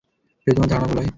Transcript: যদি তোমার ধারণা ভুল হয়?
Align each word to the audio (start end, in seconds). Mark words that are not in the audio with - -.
যদি 0.47 0.53
তোমার 0.55 0.69
ধারণা 0.71 0.87
ভুল 0.87 0.97
হয়? 0.97 1.09